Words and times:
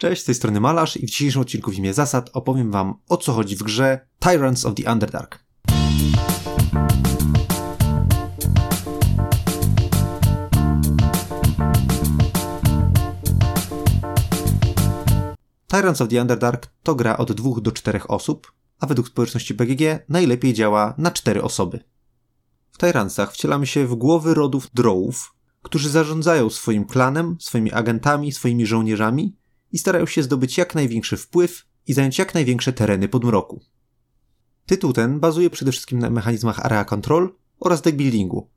Cześć, 0.00 0.22
z 0.22 0.24
tej 0.24 0.34
strony 0.34 0.60
Malarz 0.60 0.96
i 0.96 1.06
w 1.06 1.10
dzisiejszym 1.10 1.42
odcinku 1.42 1.70
w 1.70 1.74
imię 1.74 1.94
zasad 1.94 2.30
opowiem 2.32 2.70
wam 2.70 2.94
o 3.08 3.16
co 3.16 3.32
chodzi 3.32 3.56
w 3.56 3.62
grze 3.62 4.08
Tyrants 4.18 4.64
of 4.64 4.74
the 4.74 4.92
Underdark. 4.92 5.44
Tyrants 15.68 16.00
of 16.00 16.08
the 16.08 16.20
Underdark 16.20 16.66
to 16.82 16.94
gra 16.94 17.16
od 17.16 17.32
dwóch 17.32 17.60
do 17.60 17.72
czterech 17.72 18.10
osób, 18.10 18.52
a 18.80 18.86
według 18.86 19.08
społeczności 19.08 19.54
BGG 19.54 19.82
najlepiej 20.08 20.54
działa 20.54 20.94
na 20.98 21.10
cztery 21.10 21.42
osoby. 21.42 21.84
W 22.70 22.78
Tyrantsach 22.78 23.32
wcielamy 23.32 23.66
się 23.66 23.86
w 23.86 23.94
głowy 23.94 24.34
rodów 24.34 24.70
drołów, 24.74 25.34
którzy 25.62 25.90
zarządzają 25.90 26.50
swoim 26.50 26.84
klanem, 26.84 27.36
swoimi 27.40 27.72
agentami, 27.72 28.32
swoimi 28.32 28.66
żołnierzami 28.66 29.38
i 29.72 29.78
starają 29.78 30.06
się 30.06 30.22
zdobyć 30.22 30.58
jak 30.58 30.74
największy 30.74 31.16
wpływ 31.16 31.66
i 31.86 31.92
zająć 31.92 32.18
jak 32.18 32.34
największe 32.34 32.72
tereny 32.72 33.08
podmroku. 33.08 33.60
Tytuł 34.66 34.92
ten 34.92 35.20
bazuje 35.20 35.50
przede 35.50 35.72
wszystkim 35.72 35.98
na 35.98 36.10
mechanizmach 36.10 36.66
area 36.66 36.84
control 36.84 37.34
oraz 37.60 37.82
deck 37.82 37.96
buildingu, 37.96 38.50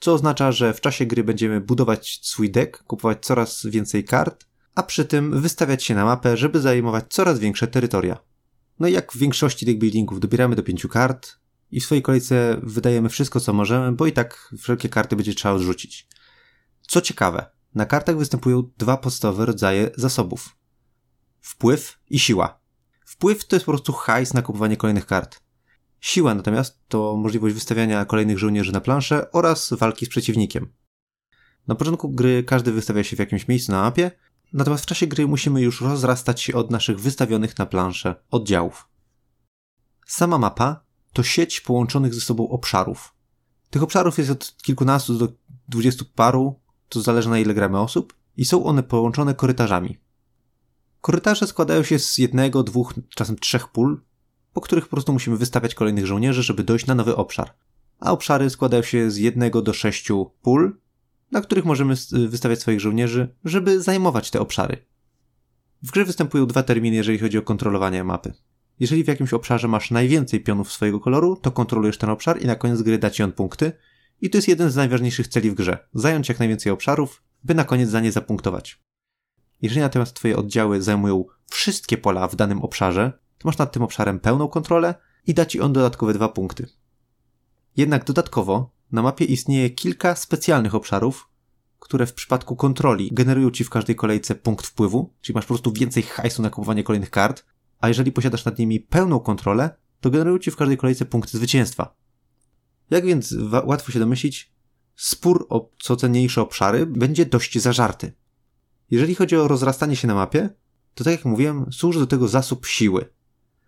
co 0.00 0.12
oznacza, 0.12 0.52
że 0.52 0.74
w 0.74 0.80
czasie 0.80 1.06
gry 1.06 1.24
będziemy 1.24 1.60
budować 1.60 2.20
swój 2.22 2.50
deck, 2.50 2.82
kupować 2.82 3.18
coraz 3.26 3.66
więcej 3.66 4.04
kart, 4.04 4.46
a 4.74 4.82
przy 4.82 5.04
tym 5.04 5.40
wystawiać 5.40 5.84
się 5.84 5.94
na 5.94 6.04
mapę, 6.04 6.36
żeby 6.36 6.60
zajmować 6.60 7.04
coraz 7.08 7.38
większe 7.38 7.66
terytoria. 7.66 8.18
No 8.78 8.88
i 8.88 8.92
jak 8.92 9.12
w 9.12 9.18
większości 9.18 9.66
deck 9.66 9.78
buildingów 9.78 10.20
dobieramy 10.20 10.56
do 10.56 10.62
pięciu 10.62 10.88
kart 10.88 11.36
i 11.70 11.80
w 11.80 11.84
swojej 11.84 12.02
kolejce 12.02 12.60
wydajemy 12.62 13.08
wszystko 13.08 13.40
co 13.40 13.52
możemy, 13.52 13.92
bo 13.92 14.06
i 14.06 14.12
tak 14.12 14.54
wszelkie 14.58 14.88
karty 14.88 15.16
będzie 15.16 15.34
trzeba 15.34 15.54
odrzucić. 15.54 16.08
Co 16.80 17.00
ciekawe, 17.00 17.55
na 17.76 17.86
kartach 17.86 18.16
występują 18.16 18.62
dwa 18.78 18.96
podstawowe 18.96 19.46
rodzaje 19.46 19.90
zasobów. 19.96 20.56
Wpływ 21.40 21.98
i 22.10 22.18
siła. 22.18 22.60
Wpływ 23.04 23.44
to 23.44 23.56
jest 23.56 23.66
po 23.66 23.72
prostu 23.72 23.92
hajs 23.92 24.34
na 24.34 24.42
kupowanie 24.42 24.76
kolejnych 24.76 25.06
kart. 25.06 25.40
Siła 26.00 26.34
natomiast 26.34 26.80
to 26.88 27.16
możliwość 27.16 27.54
wystawiania 27.54 28.04
kolejnych 28.04 28.38
żołnierzy 28.38 28.72
na 28.72 28.80
planszę 28.80 29.32
oraz 29.32 29.72
walki 29.72 30.06
z 30.06 30.08
przeciwnikiem. 30.08 30.72
Na 31.66 31.74
początku 31.74 32.08
gry 32.08 32.44
każdy 32.44 32.72
wystawia 32.72 33.04
się 33.04 33.16
w 33.16 33.18
jakimś 33.18 33.48
miejscu 33.48 33.72
na 33.72 33.82
mapie, 33.82 34.10
natomiast 34.52 34.84
w 34.84 34.86
czasie 34.86 35.06
gry 35.06 35.26
musimy 35.26 35.60
już 35.60 35.80
rozrastać 35.80 36.40
się 36.40 36.54
od 36.54 36.70
naszych 36.70 37.00
wystawionych 37.00 37.58
na 37.58 37.66
planszę 37.66 38.14
oddziałów. 38.30 38.88
Sama 40.06 40.38
mapa 40.38 40.84
to 41.12 41.22
sieć 41.22 41.60
połączonych 41.60 42.14
ze 42.14 42.20
sobą 42.20 42.48
obszarów. 42.48 43.14
Tych 43.70 43.82
obszarów 43.82 44.18
jest 44.18 44.30
od 44.30 44.56
kilkunastu 44.62 45.18
do 45.18 45.28
dwudziestu 45.68 46.04
paru, 46.04 46.60
to 46.88 47.00
zależy 47.00 47.28
na 47.28 47.38
ile 47.38 47.54
gramy 47.54 47.80
osób, 47.80 48.14
i 48.36 48.44
są 48.44 48.64
one 48.64 48.82
połączone 48.82 49.34
korytarzami. 49.34 49.98
Korytarze 51.00 51.46
składają 51.46 51.82
się 51.82 51.98
z 51.98 52.18
jednego, 52.18 52.62
dwóch, 52.62 52.94
czasem 53.08 53.38
trzech 53.38 53.68
pól, 53.68 54.00
po 54.52 54.60
których 54.60 54.84
po 54.84 54.90
prostu 54.90 55.12
musimy 55.12 55.36
wystawiać 55.36 55.74
kolejnych 55.74 56.06
żołnierzy, 56.06 56.42
żeby 56.42 56.64
dojść 56.64 56.86
na 56.86 56.94
nowy 56.94 57.16
obszar. 57.16 57.54
A 58.00 58.12
obszary 58.12 58.50
składają 58.50 58.82
się 58.82 59.10
z 59.10 59.16
jednego 59.16 59.62
do 59.62 59.72
sześciu 59.72 60.30
pól, 60.42 60.76
na 61.30 61.40
których 61.40 61.64
możemy 61.64 61.94
wystawiać 62.28 62.60
swoich 62.60 62.80
żołnierzy, 62.80 63.34
żeby 63.44 63.82
zajmować 63.82 64.30
te 64.30 64.40
obszary. 64.40 64.86
W 65.82 65.90
grze 65.90 66.04
występują 66.04 66.46
dwa 66.46 66.62
terminy, 66.62 66.96
jeżeli 66.96 67.18
chodzi 67.18 67.38
o 67.38 67.42
kontrolowanie 67.42 68.04
mapy. 68.04 68.32
Jeżeli 68.80 69.04
w 69.04 69.08
jakimś 69.08 69.32
obszarze 69.32 69.68
masz 69.68 69.90
najwięcej 69.90 70.40
pionów 70.40 70.72
swojego 70.72 71.00
koloru, 71.00 71.36
to 71.36 71.52
kontrolujesz 71.52 71.98
ten 71.98 72.10
obszar 72.10 72.42
i 72.42 72.46
na 72.46 72.54
koniec 72.54 72.82
gry 72.82 72.98
da 72.98 73.10
ci 73.10 73.22
on 73.22 73.32
punkty. 73.32 73.72
I 74.20 74.30
to 74.30 74.38
jest 74.38 74.48
jeden 74.48 74.70
z 74.70 74.76
najważniejszych 74.76 75.28
celi 75.28 75.50
w 75.50 75.54
grze. 75.54 75.78
Zająć 75.94 76.28
jak 76.28 76.38
najwięcej 76.38 76.72
obszarów, 76.72 77.22
by 77.44 77.54
na 77.54 77.64
koniec 77.64 77.90
za 77.90 78.00
nie 78.00 78.12
zapunktować. 78.12 78.80
Jeżeli 79.62 79.80
natomiast 79.80 80.14
twoje 80.14 80.36
oddziały 80.36 80.82
zajmują 80.82 81.24
wszystkie 81.50 81.98
pola 81.98 82.28
w 82.28 82.36
danym 82.36 82.62
obszarze, 82.62 83.12
to 83.38 83.48
masz 83.48 83.58
nad 83.58 83.72
tym 83.72 83.82
obszarem 83.82 84.20
pełną 84.20 84.48
kontrolę 84.48 84.94
i 85.26 85.34
da 85.34 85.46
ci 85.46 85.60
on 85.60 85.72
dodatkowe 85.72 86.14
dwa 86.14 86.28
punkty. 86.28 86.68
Jednak 87.76 88.04
dodatkowo 88.04 88.70
na 88.92 89.02
mapie 89.02 89.24
istnieje 89.24 89.70
kilka 89.70 90.14
specjalnych 90.14 90.74
obszarów, 90.74 91.28
które 91.78 92.06
w 92.06 92.14
przypadku 92.14 92.56
kontroli 92.56 93.10
generują 93.12 93.50
ci 93.50 93.64
w 93.64 93.70
każdej 93.70 93.96
kolejce 93.96 94.34
punkt 94.34 94.66
wpływu, 94.66 95.14
czyli 95.20 95.34
masz 95.34 95.44
po 95.44 95.54
prostu 95.54 95.72
więcej 95.72 96.02
hajsu 96.02 96.42
na 96.42 96.50
kupowanie 96.50 96.82
kolejnych 96.82 97.10
kart, 97.10 97.44
a 97.80 97.88
jeżeli 97.88 98.12
posiadasz 98.12 98.44
nad 98.44 98.58
nimi 98.58 98.80
pełną 98.80 99.20
kontrolę, 99.20 99.70
to 100.00 100.10
generują 100.10 100.38
ci 100.38 100.50
w 100.50 100.56
każdej 100.56 100.76
kolejce 100.76 101.04
punkty 101.04 101.38
zwycięstwa. 101.38 101.94
Jak 102.90 103.04
więc 103.04 103.34
łatwo 103.64 103.92
się 103.92 103.98
domyślić, 103.98 104.52
spór 104.96 105.46
o 105.48 105.70
co 105.78 105.96
cenniejsze 105.96 106.42
obszary 106.42 106.86
będzie 106.86 107.26
dość 107.26 107.58
zażarty. 107.58 108.12
Jeżeli 108.90 109.14
chodzi 109.14 109.36
o 109.36 109.48
rozrastanie 109.48 109.96
się 109.96 110.08
na 110.08 110.14
mapie, 110.14 110.50
to 110.94 111.04
tak 111.04 111.12
jak 111.12 111.24
mówiłem, 111.24 111.72
służy 111.72 111.98
do 111.98 112.06
tego 112.06 112.28
zasób 112.28 112.66
siły. 112.66 113.08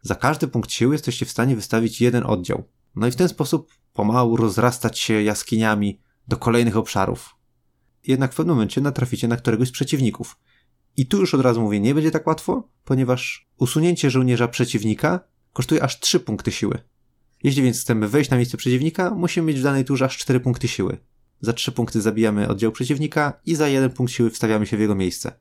Za 0.02 0.14
każdy 0.14 0.48
punkt 0.48 0.72
siły 0.72 0.94
jesteście 0.94 1.26
w 1.26 1.30
stanie 1.30 1.56
wystawić 1.56 2.00
jeden 2.00 2.26
oddział. 2.26 2.64
No 2.96 3.06
i 3.06 3.10
w 3.10 3.16
ten 3.16 3.28
sposób 3.28 3.72
pomału 3.92 4.36
rozrastać 4.36 4.98
się 4.98 5.22
jaskiniami 5.22 6.00
do 6.28 6.36
kolejnych 6.36 6.76
obszarów. 6.76 7.34
Jednak 8.06 8.32
w 8.32 8.36
pewnym 8.36 8.56
momencie 8.56 8.80
natraficie 8.80 9.28
na 9.28 9.36
któregoś 9.36 9.68
z 9.68 9.72
przeciwników. 9.72 10.38
I 10.96 11.06
tu 11.06 11.20
już 11.20 11.34
od 11.34 11.40
razu 11.40 11.60
mówię, 11.60 11.80
nie 11.80 11.94
będzie 11.94 12.10
tak 12.10 12.26
łatwo, 12.26 12.68
ponieważ 12.84 13.48
usunięcie 13.56 14.10
żołnierza 14.10 14.48
przeciwnika 14.48 15.20
kosztuje 15.52 15.82
aż 15.82 16.00
3 16.00 16.20
punkty 16.20 16.52
siły. 16.52 16.78
Jeśli 17.42 17.62
więc 17.62 17.80
chcemy 17.80 18.08
wejść 18.08 18.30
na 18.30 18.36
miejsce 18.36 18.56
przeciwnika, 18.56 19.10
musimy 19.10 19.46
mieć 19.46 19.60
w 19.60 19.62
danej 19.62 19.84
turze 19.84 20.04
aż 20.04 20.18
4 20.18 20.40
punkty 20.40 20.68
siły. 20.68 20.98
Za 21.40 21.52
3 21.52 21.72
punkty 21.72 22.00
zabijamy 22.00 22.48
oddział 22.48 22.72
przeciwnika 22.72 23.40
i 23.46 23.54
za 23.54 23.68
1 23.68 23.90
punkt 23.90 24.12
siły 24.12 24.30
wstawiamy 24.30 24.66
się 24.66 24.76
w 24.76 24.80
jego 24.80 24.94
miejsce. 24.94 25.32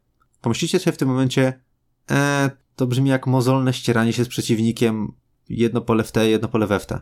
Pomyślicie 0.42 0.80
sobie 0.80 0.92
w 0.92 0.98
tym 0.98 1.08
momencie, 1.08 1.62
eee, 2.10 2.50
to 2.76 2.88
brzmi 2.88 3.10
jak 3.10 3.28
mozolne 3.28 3.74
ścieranie 3.74 4.14
się 4.14 4.26
z 4.26 4.28
przeciwnikiem 4.28 5.14
jedno 5.50 5.82
pole 5.82 6.04
w 6.04 6.12
te, 6.12 6.30
jedno 6.30 6.48
pole 6.48 6.68
we 6.68 6.80
w 6.80 6.86
te. 6.86 7.02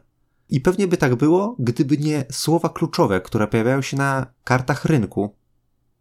I 0.50 0.61
pewnie 0.61 0.88
by 0.88 0.97
tak 0.97 1.16
było, 1.16 1.56
gdyby 1.59 1.97
nie 1.97 2.25
słowa 2.31 2.69
kluczowe, 2.69 3.22
które 3.22 3.47
pojawiają 3.47 3.81
się 3.81 3.97
na 3.97 4.25
kartach 4.44 4.85
rynku, 4.85 5.35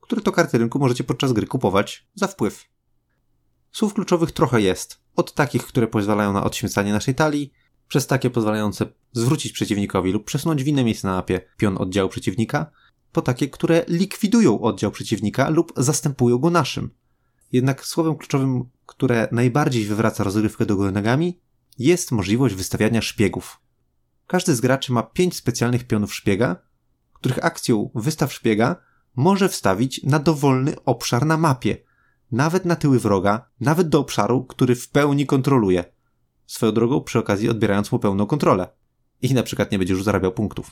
które 0.01 0.23
to 0.23 0.33
karty 0.33 0.59
rynku 0.59 0.79
możecie 0.79 1.05
podczas 1.05 1.33
gry 1.33 1.47
kupować 1.47 2.09
za 2.15 2.27
wpływ. 2.27 2.65
Słów 3.73 3.95
kluczowych 3.95 4.33
trochę 4.33 4.61
jest. 4.61 5.01
Od 5.17 5.35
takich, 5.35 5.67
które 5.67 5.87
pozwalają 5.87 6.33
na 6.33 6.45
odśmiecanie 6.45 6.93
naszej 6.93 7.15
talii, 7.15 7.53
przez 7.95 8.07
takie 8.07 8.31
pozwalające 8.31 8.87
zwrócić 9.13 9.53
przeciwnikowi 9.53 10.13
lub 10.13 10.25
przesunąć 10.25 10.65
w 10.65 10.67
inne 10.67 10.85
miejsce 10.85 11.09
na 11.09 11.15
mapie 11.15 11.41
pion 11.57 11.79
oddziału 11.79 12.09
przeciwnika, 12.09 12.71
po 13.13 13.23
takie, 13.23 13.49
które 13.49 13.85
likwidują 13.89 14.61
oddział 14.61 14.91
przeciwnika 14.91 15.51
lub 15.51 15.73
zastępują 15.77 16.39
go 16.39 16.51
naszym. 16.51 16.91
Jednak 17.53 17.87
słowem 17.87 18.17
kluczowym, 18.17 18.65
które 18.87 19.29
najbardziej 19.33 19.85
wywraca 19.85 20.25
rozgrywkę 20.25 20.67
do 20.67 20.77
góry 20.77 20.93
nogami, 20.93 21.41
jest 21.79 22.13
możliwość 22.13 22.55
wystawiania 22.55 23.03
szpiegów. 23.03 23.61
Każdy 24.27 24.55
z 24.55 24.61
graczy 24.61 24.93
ma 24.93 25.03
pięć 25.03 25.37
specjalnych 25.37 25.87
pionów 25.87 26.15
szpiega, 26.15 26.57
których 27.13 27.45
akcją 27.45 27.91
wystaw 27.95 28.33
szpiega 28.33 28.77
może 29.17 29.49
wstawić 29.49 30.03
na 30.03 30.19
dowolny 30.19 30.75
obszar 30.85 31.27
na 31.27 31.37
mapie, 31.37 31.77
nawet 32.33 32.65
na 32.65 32.77
tyły 32.77 32.99
wroga, 32.99 33.49
nawet 33.61 33.89
do 33.89 33.99
obszaru, 33.99 34.45
który 34.45 34.75
w 34.75 34.89
pełni 34.89 35.27
kontroluje. 35.27 35.95
Swoją 36.47 36.73
drogą 36.73 37.01
przy 37.01 37.19
okazji 37.19 37.49
odbierając 37.49 37.93
mu 37.93 37.99
pełną 37.99 38.27
kontrolę. 38.27 38.69
I 39.23 39.35
na 39.35 39.43
przykład 39.43 39.73
nie 39.73 39.79
będzie 39.79 39.95
już 39.95 40.05
zarabiał 40.05 40.33
punktów. 40.33 40.71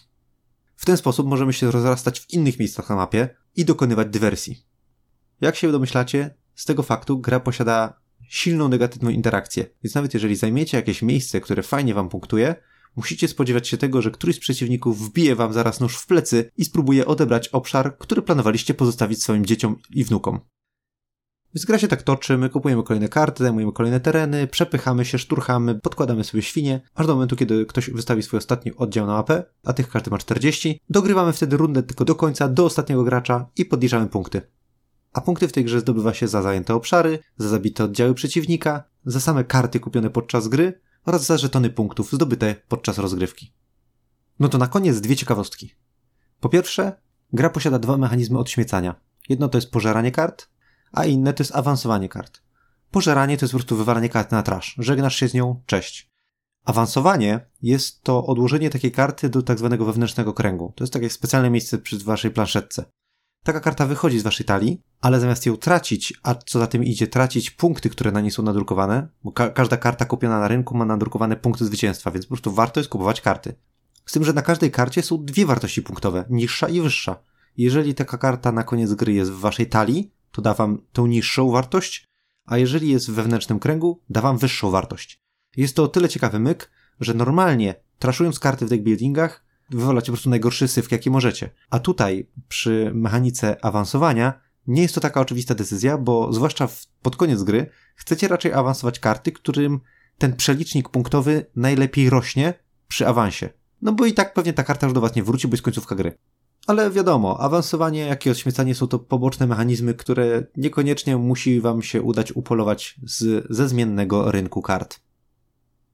W 0.77 0.85
ten 0.85 0.97
sposób 0.97 1.27
możemy 1.27 1.53
się 1.53 1.71
rozrastać 1.71 2.21
w 2.21 2.31
innych 2.31 2.59
miejscach 2.59 2.89
na 2.89 2.97
mapie 2.97 3.29
i 3.57 3.65
dokonywać 3.65 4.09
dywersji. 4.09 4.67
Jak 5.41 5.57
się 5.57 5.73
domyślacie, 5.73 6.35
z 6.55 6.65
tego 6.65 6.83
faktu 6.83 7.19
gra 7.19 7.41
posiada 7.41 8.01
silną 8.29 8.69
negatywną 8.69 9.11
interakcję, 9.11 9.67
więc 9.83 9.95
nawet 9.95 10.15
jeżeli 10.15 10.37
zajmiecie 10.37 10.77
jakieś 10.77 11.03
miejsce, 11.03 11.41
które 11.41 11.63
fajnie 11.63 11.95
wam 11.95 12.09
punktuje, 12.09 12.55
musicie 12.97 13.29
spodziewać 13.29 13.69
się 13.69 13.77
tego, 13.77 14.03
że 14.03 14.11
któryś 14.11 14.37
z 14.37 14.41
przeciwników 14.41 15.09
wbije 15.09 15.37
wam 15.37 15.53
zaraz 15.53 15.81
nóż 15.81 15.97
w 15.97 16.07
plecy 16.07 16.51
i 16.57 16.65
spróbuje 16.65 17.07
odebrać 17.07 17.49
obszar, 17.49 17.99
który 17.99 18.23
planowaliście 18.23 18.75
pozostawić 18.75 19.23
swoim 19.23 19.47
dzieciom 19.47 19.77
i 19.91 20.05
wnukom. 20.05 20.41
Więc 21.55 21.65
gra 21.65 21.79
się 21.79 21.89
tak 21.89 22.03
toczy, 22.03 22.39
my 22.39 22.51
kupujemy 22.51 22.83
kolejne 22.83 23.09
karty, 23.09 23.45
zajmujemy 23.45 23.73
kolejne 23.73 24.01
tereny, 24.01 24.47
przepychamy 24.47 25.05
się, 25.05 25.19
szturchamy, 25.19 25.75
podkładamy 25.75 26.25
sobie 26.25 26.43
świnie, 26.43 26.81
aż 26.95 27.07
do 27.07 27.15
momentu, 27.15 27.37
kiedy 27.37 27.67
ktoś 27.67 27.91
wystawi 27.91 28.23
swój 28.23 28.39
ostatni 28.39 28.77
oddział 28.77 29.07
na 29.07 29.13
mapę, 29.13 29.45
a 29.65 29.73
tych 29.73 29.89
każdy 29.89 30.11
ma 30.11 30.19
40. 30.19 30.81
Dogrywamy 30.91 31.33
wtedy 31.33 31.57
rundę 31.57 31.83
tylko 31.83 32.05
do 32.05 32.15
końca, 32.15 32.49
do 32.49 32.65
ostatniego 32.65 33.05
gracza 33.05 33.47
i 33.57 33.65
podliczamy 33.65 34.07
punkty. 34.07 34.43
A 35.13 35.21
punkty 35.21 35.49
w 35.49 35.53
tej 35.53 35.65
grze 35.65 35.81
zdobywa 35.81 36.15
się 36.15 36.29
za 36.29 36.43
zajęte 36.43 36.75
obszary, 36.75 37.19
za 37.37 37.49
zabite 37.49 37.85
oddziały 37.85 38.15
przeciwnika, 38.15 38.85
za 39.05 39.21
same 39.21 39.45
karty 39.45 39.81
kupione 39.81 40.11
podczas 40.11 40.49
gry 40.49 40.81
oraz 41.05 41.27
za 41.27 41.39
żetony 41.39 41.71
punktów 41.71 42.13
zdobyte 42.13 42.57
podczas 42.69 42.99
rozgrywki. 42.99 43.53
No 44.39 44.49
to 44.49 44.59
na 44.59 44.67
koniec 44.67 45.01
dwie 45.01 45.17
ciekawostki. 45.17 45.75
Po 46.41 46.49
pierwsze, 46.49 46.93
gra 47.33 47.51
posiada 47.51 47.79
dwa 47.79 47.97
mechanizmy 47.97 48.39
odśmiecania. 48.39 48.95
Jedno 49.29 49.49
to 49.49 49.59
jest 49.59 49.71
pożeranie 49.71 50.13
kart, 50.13 50.49
a 50.93 51.05
inne 51.05 51.33
to 51.33 51.43
jest 51.43 51.57
awansowanie 51.57 52.09
kart. 52.09 52.43
Pożeranie 52.91 53.37
to 53.39 53.45
jest 53.45 53.53
po 53.53 53.59
prostu 53.59 53.77
wywalanie 53.77 54.09
karty 54.09 54.35
na 54.35 54.43
trash. 54.43 54.75
Żegnasz 54.79 55.17
się 55.17 55.29
z 55.29 55.35
nią, 55.35 55.63
cześć. 55.67 56.13
Awansowanie 56.65 57.47
jest 57.63 58.03
to 58.03 58.27
odłożenie 58.27 58.71
takiej 58.71 58.93
karty 58.93 59.29
do 59.29 59.43
tak 59.43 59.59
zwanego 59.59 59.85
wewnętrznego 59.85 60.33
kręgu. 60.33 60.73
To 60.77 60.85
jest 60.85 60.93
takie 60.93 61.11
specjalne 61.11 61.51
miejsce 61.51 61.79
przy 61.79 61.99
waszej 61.99 62.31
planszetce. 62.31 62.85
taka 63.45 63.61
karta 63.61 63.87
wychodzi 63.87 64.19
z 64.19 64.23
waszej 64.23 64.47
talii, 64.47 64.81
ale 65.01 65.21
zamiast 65.21 65.47
ją 65.47 65.57
tracić, 65.57 66.15
a 66.23 66.35
co 66.35 66.59
za 66.59 66.67
tym 66.67 66.85
idzie, 66.85 67.07
tracić 67.07 67.51
punkty, 67.51 67.91
które 67.91 68.13
na 68.13 68.21
niej 68.21 68.31
są 68.31 68.43
nadrukowane, 68.43 69.09
bo 69.25 69.33
ka 69.33 69.51
każda 69.51 69.77
karta 69.77 70.05
kupiona 70.05 70.41
na 70.41 70.49
rynku 70.49 70.77
ma 70.77 70.85
nadrukowane 70.85 71.37
punkty 71.37 71.65
zwycięstwa, 71.65 72.11
więc 72.11 72.27
po 72.27 72.29
prostu 72.29 72.53
warto 72.53 72.81
jest 72.81 72.91
kupować 72.91 73.21
karty. 73.21 73.55
Z 74.07 74.13
tym, 74.13 74.25
że 74.25 74.33
na 74.33 74.43
każdej 74.43 74.71
karcie 74.71 75.03
są 75.03 75.25
dwie 75.25 75.47
wartości 75.47 75.83
punktowe, 75.83 76.25
niższa 76.31 76.69
i 76.69 76.81
wyższa. 76.81 77.17
Jeżeli 77.57 77.95
taka 77.95 78.19
karta 78.19 78.53
na 78.53 78.65
koniec 78.65 78.95
gry 78.95 79.13
jest 79.13 79.31
w 79.31 79.41
waszej 79.41 79.69
talii, 79.69 80.13
to 80.33 80.43
da 80.43 80.55
wam 80.55 80.79
tą 80.93 81.07
niższą 81.07 81.51
wartość, 81.51 82.09
a 82.45 82.59
jeżeli 82.59 82.89
jest 82.89 83.11
w 83.11 83.15
wewnętrznym 83.15 83.59
kręgu, 83.59 84.01
da 84.11 84.21
wam 84.21 84.39
wyższą 84.39 84.71
wartość. 84.71 85.23
Jest 85.57 85.77
to 85.77 85.83
o 85.83 85.89
tyle 85.89 86.09
ciekawy 86.09 86.39
myk, 86.39 86.71
że 87.01 87.15
normalnie 87.15 87.75
traszując 87.99 88.39
karty 88.39 88.67
w 88.67 88.69
deckbuildingach, 88.69 89.45
wywalacie 89.71 90.07
po 90.07 90.13
prostu 90.13 90.31
najgorszy 90.31 90.69
syf, 90.69 90.93
jaki 90.93 91.11
możecie. 91.11 91.51
A 91.71 91.79
tutaj, 91.79 92.29
przy 92.49 92.91
mechanice 92.95 93.65
awansowania, 93.65 94.41
nie 94.67 94.83
jest 94.83 94.95
to 94.95 95.01
taka 95.01 95.21
oczywista 95.21 95.55
decyzja, 95.55 95.99
bo 95.99 96.33
zwłaszcza 96.33 96.69
pod 97.03 97.17
koniec 97.17 97.43
gry 97.43 97.71
chcecie 97.95 98.29
raczej 98.29 98.53
awansować 98.53 98.99
karty, 98.99 99.33
którym 99.33 99.81
ten 100.19 100.37
przelicznik 100.37 100.89
punktowy 100.89 101.47
najlepiej 101.57 102.11
rośnie 102.11 102.55
przy 102.89 103.07
awansie. 103.07 103.51
No 103.83 103.93
bo 103.93 104.07
i 104.07 104.15
tak 104.15 104.35
pewnie 104.35 104.53
ta 104.53 104.65
karta 104.65 104.87
już 104.87 104.95
do 104.95 105.01
was 105.01 105.15
nie 105.15 105.23
wróci, 105.23 105.49
bo 105.49 105.55
jest 105.55 105.65
końcówka 105.65 105.95
gry. 105.95 106.19
Ale 106.67 106.91
wiadomo, 106.91 107.41
awansowanie, 107.41 108.01
jak 108.01 108.27
i 108.27 108.31
odśmiecanie 108.31 108.75
są 108.75 108.87
to 108.87 108.99
poboczne 108.99 109.47
mechanizmy, 109.47 109.95
które 109.95 110.47
niekoniecznie 110.57 111.17
musi 111.17 111.61
wam 111.61 111.83
się 111.83 112.03
udać 112.03 112.33
upolować 112.33 112.97
z, 113.05 113.47
ze 113.51 113.69
zmiennego 113.69 114.31
rynku 114.31 114.63
kart. 114.63 115.01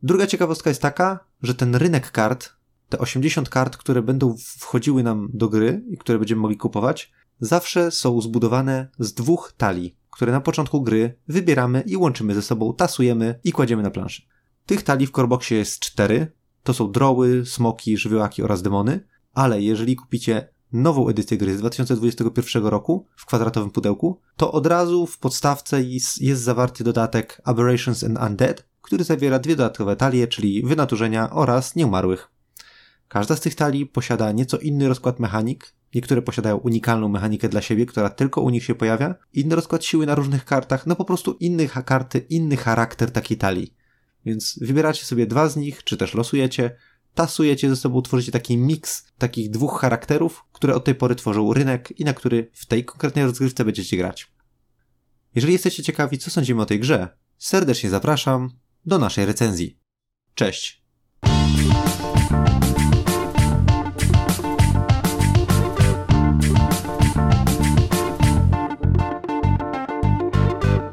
Druga 0.02 0.26
ciekawostka 0.26 0.70
jest 0.70 0.82
taka, 0.82 1.24
że 1.42 1.54
ten 1.54 1.74
rynek 1.74 2.10
kart, 2.10 2.52
te 2.88 2.98
80 2.98 3.48
kart, 3.48 3.76
które 3.76 4.02
będą 4.02 4.36
wchodziły 4.58 5.02
nam 5.02 5.28
do 5.32 5.48
gry 5.48 5.84
i 5.90 5.98
które 5.98 6.18
będziemy 6.18 6.40
mogli 6.40 6.56
kupować, 6.56 7.12
zawsze 7.40 7.90
są 7.90 8.20
zbudowane 8.20 8.88
z 8.98 9.14
dwóch 9.14 9.52
talii, 9.56 9.96
które 10.10 10.32
na 10.32 10.40
początku 10.40 10.82
gry 10.82 11.18
wybieramy 11.28 11.80
i 11.80 11.96
łączymy 11.96 12.34
ze 12.34 12.42
sobą, 12.42 12.74
tasujemy 12.74 13.40
i 13.44 13.52
kładziemy 13.52 13.82
na 13.82 13.90
planszy. 13.90 14.22
Tych 14.66 14.82
talii 14.82 15.06
w 15.06 15.10
Coreboxie 15.10 15.58
jest 15.58 15.80
cztery. 15.80 16.32
To 16.62 16.74
są 16.74 16.92
droły, 16.92 17.46
smoki, 17.46 17.96
żywiołaki 17.96 18.42
oraz 18.42 18.62
demony, 18.62 19.00
ale 19.34 19.62
jeżeli 19.62 19.96
kupicie 19.96 20.48
nową 20.72 21.08
edycję 21.08 21.38
gry 21.38 21.56
z 21.56 21.58
2021 21.58 22.66
roku 22.66 23.06
w 23.16 23.26
kwadratowym 23.26 23.70
pudełku, 23.70 24.20
to 24.36 24.52
od 24.52 24.66
razu 24.66 25.06
w 25.06 25.18
podstawce 25.18 25.82
jest, 25.82 26.22
jest 26.22 26.42
zawarty 26.42 26.84
dodatek 26.84 27.40
Aberrations 27.44 28.04
and 28.04 28.18
Undead, 28.18 28.64
który 28.82 29.04
zawiera 29.04 29.38
dwie 29.38 29.56
dodatkowe 29.56 29.96
talie, 29.96 30.28
czyli 30.28 30.62
wynaturzenia 30.62 31.30
oraz 31.30 31.76
nieumarłych. 31.76 32.30
Każda 33.08 33.36
z 33.36 33.40
tych 33.40 33.54
talii 33.54 33.86
posiada 33.86 34.32
nieco 34.32 34.58
inny 34.58 34.88
rozkład 34.88 35.20
mechanik. 35.20 35.74
Niektóre 35.94 36.22
posiadają 36.22 36.56
unikalną 36.56 37.08
mechanikę 37.08 37.48
dla 37.48 37.60
siebie, 37.60 37.86
która 37.86 38.10
tylko 38.10 38.40
u 38.40 38.50
nich 38.50 38.64
się 38.64 38.74
pojawia. 38.74 39.14
Inny 39.32 39.54
rozkład 39.54 39.84
siły 39.84 40.06
na 40.06 40.14
różnych 40.14 40.44
kartach, 40.44 40.86
no 40.86 40.96
po 40.96 41.04
prostu 41.04 41.36
inny 41.40 41.68
karty, 41.68 42.18
inny 42.18 42.56
charakter 42.56 43.10
takiej 43.10 43.36
talii. 43.36 43.74
Więc 44.24 44.58
wybieracie 44.62 45.04
sobie 45.04 45.26
dwa 45.26 45.48
z 45.48 45.56
nich, 45.56 45.84
czy 45.84 45.96
też 45.96 46.14
losujecie, 46.14 46.76
tasujecie 47.18 47.68
ze 47.68 47.76
sobą, 47.76 48.02
tworzycie 48.02 48.32
taki 48.32 48.56
miks 48.56 49.06
takich 49.18 49.50
dwóch 49.50 49.80
charakterów, 49.80 50.44
które 50.52 50.74
od 50.74 50.84
tej 50.84 50.94
pory 50.94 51.14
tworzą 51.14 51.52
rynek 51.52 52.00
i 52.00 52.04
na 52.04 52.14
który 52.14 52.50
w 52.52 52.66
tej 52.66 52.84
konkretnej 52.84 53.24
rozgrywce 53.24 53.64
będziecie 53.64 53.96
grać. 53.96 54.32
Jeżeli 55.34 55.52
jesteście 55.52 55.82
ciekawi, 55.82 56.18
co 56.18 56.30
sądzimy 56.30 56.62
o 56.62 56.66
tej 56.66 56.80
grze, 56.80 57.08
serdecznie 57.38 57.90
zapraszam 57.90 58.50
do 58.86 58.98
naszej 58.98 59.26
recenzji. 59.26 59.78
Cześć! 60.34 60.87